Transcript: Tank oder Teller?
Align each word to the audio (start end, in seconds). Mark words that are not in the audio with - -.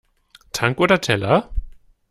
Tank 0.51 0.79
oder 0.79 0.99
Teller? 0.99 1.51